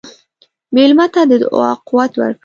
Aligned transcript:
مېلمه 0.75 1.05
ته 1.13 1.21
د 1.29 1.31
دعا 1.43 1.69
قوت 1.87 2.11
ورکړه. 2.17 2.39